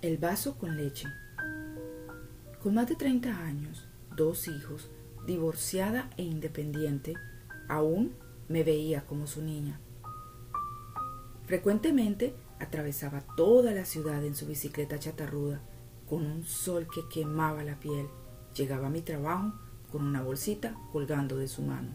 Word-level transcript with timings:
El 0.00 0.16
vaso 0.16 0.56
con 0.56 0.76
leche. 0.76 1.08
Con 2.62 2.74
más 2.74 2.88
de 2.88 2.94
30 2.94 3.36
años, 3.36 3.88
dos 4.16 4.46
hijos, 4.46 4.92
divorciada 5.26 6.08
e 6.16 6.22
independiente, 6.22 7.14
aún 7.68 8.14
me 8.46 8.62
veía 8.62 9.04
como 9.06 9.26
su 9.26 9.42
niña. 9.42 9.80
Frecuentemente 11.46 12.36
atravesaba 12.60 13.22
toda 13.36 13.72
la 13.72 13.84
ciudad 13.84 14.24
en 14.24 14.36
su 14.36 14.46
bicicleta 14.46 15.00
chatarruda, 15.00 15.62
con 16.08 16.24
un 16.24 16.44
sol 16.44 16.86
que 16.86 17.08
quemaba 17.12 17.64
la 17.64 17.80
piel. 17.80 18.06
Llegaba 18.54 18.86
a 18.86 18.90
mi 18.90 19.02
trabajo 19.02 19.52
con 19.90 20.04
una 20.04 20.22
bolsita 20.22 20.78
colgando 20.92 21.36
de 21.38 21.48
su 21.48 21.62
mano. 21.62 21.90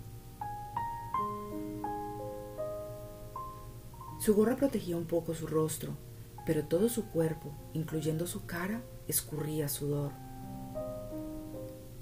Su 4.19 4.35
gorra 4.35 4.57
protegía 4.57 4.97
un 4.97 5.05
poco 5.05 5.33
su 5.33 5.47
rostro, 5.47 5.95
pero 6.45 6.65
todo 6.65 6.89
su 6.89 7.05
cuerpo, 7.05 7.51
incluyendo 7.73 8.27
su 8.27 8.45
cara, 8.45 8.81
escurría 9.07 9.69
sudor. 9.69 10.11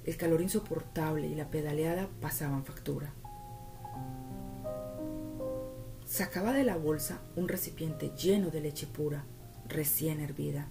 El 0.04 0.17
calor 0.17 0.41
insoportable 0.41 1.27
y 1.27 1.36
la 1.36 1.50
pedaleada 1.52 2.09
pasaban 2.20 2.66
factura. 2.66 3.14
Sacaba 6.05 6.54
de 6.54 6.64
la 6.64 6.76
bolsa 6.76 7.22
un 7.36 7.48
recipiente 7.48 8.12
lleno 8.17 8.50
de 8.50 8.62
leche 8.62 8.88
pura, 8.88 9.26
recién 9.67 10.20
hervida, 10.20 10.67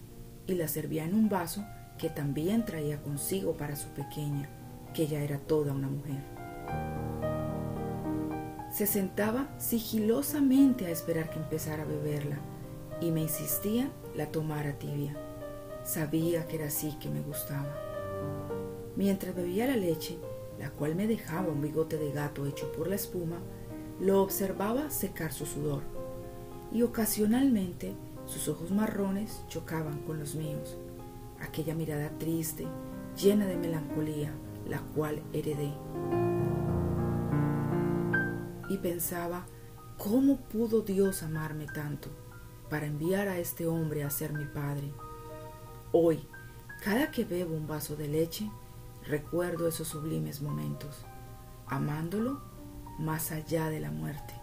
y 0.47 0.55
la 0.55 0.69
servía 0.69 1.05
en 1.05 1.15
un 1.15 1.29
vaso 1.29 1.65
que 1.97 2.11
también 2.11 2.65
traía 2.65 3.01
consigo 3.03 3.57
para 3.57 3.77
su 3.77 3.89
pequeña, 3.91 4.51
que 4.93 5.07
ya 5.07 5.21
era 5.21 5.39
toda 5.39 5.73
una 5.73 5.89
mujer. 5.89 6.23
Se 8.73 8.87
sentaba 8.87 9.49
sigilosamente 9.59 10.87
a 10.87 10.91
esperar 10.91 11.31
que 11.31 11.39
empezara 11.39 11.85
a 11.85 11.87
beberla 11.87 12.39
y 13.01 13.11
me 13.11 13.23
insistía 13.23 13.91
la 14.15 14.31
tomara 14.31 14.79
tibia. 14.79 15.17
Sabía 15.85 16.47
que 16.47 16.57
era 16.57 16.67
así 16.67 16.97
que 17.01 17.09
me 17.09 17.21
gustaba. 17.21 17.75
Mientras 18.97 19.35
bebía 19.35 19.67
la 19.67 19.77
leche, 19.77 20.19
la 20.59 20.71
cual 20.71 20.95
me 20.95 21.07
dejaba 21.07 21.49
un 21.49 21.63
bigote 21.63 21.97
de 21.97 22.13
gato 22.13 22.47
hecho 22.47 22.71
por 22.73 22.89
la 22.89 22.97
espuma, 22.97 23.39
lo 24.01 24.23
observaba 24.23 24.91
secar 24.91 25.33
su 25.33 25.47
sudor 25.47 25.83
y 26.73 26.83
ocasionalmente 26.83 27.95
sus 28.27 28.49
ojos 28.49 28.71
marrones 28.71 29.43
chocaban 29.49 30.01
con 30.01 30.19
los 30.19 30.35
míos. 30.35 30.77
Aquella 31.41 31.75
mirada 31.75 32.11
triste, 32.19 32.67
llena 33.21 33.47
de 33.47 33.57
melancolía, 33.57 34.33
la 34.69 34.81
cual 34.95 35.23
heredé. 35.33 35.73
Y 38.69 38.79
pensaba, 38.79 39.47
¿cómo 39.99 40.37
pudo 40.37 40.83
Dios 40.83 41.23
amarme 41.23 41.67
tanto? 41.67 42.11
Para 42.71 42.87
enviar 42.87 43.29
a 43.29 43.39
este 43.39 43.67
hombre 43.67 44.05
a 44.05 44.11
ser 44.11 44.33
mi 44.33 44.47
padre. 44.47 44.95
Hoy, 45.93 46.27
cada 46.83 47.11
que 47.11 47.25
bebo 47.25 47.55
un 47.55 47.67
vaso 47.67 47.97
de 47.97 48.09
leche, 48.09 48.51
recuerdo 49.05 49.69
esos 49.69 49.89
sublimes 49.89 50.41
momentos, 50.41 51.05
amándolo 51.67 52.41
más 52.99 53.33
allá 53.33 53.69
de 53.69 53.81
la 53.81 53.91
muerte. 53.91 54.35